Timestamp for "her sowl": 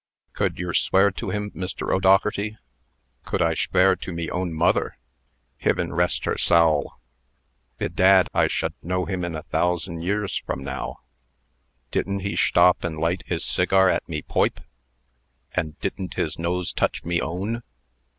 6.25-6.99